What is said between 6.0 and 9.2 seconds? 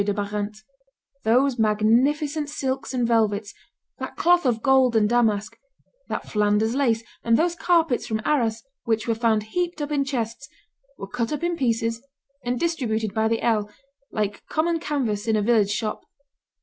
that Flanders lace, and those carpets from Arras which were